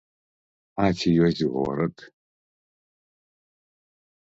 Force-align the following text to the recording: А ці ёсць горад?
А 0.83 0.87
ці 1.01 1.09
ёсць 1.25 1.47
горад? 1.59 1.95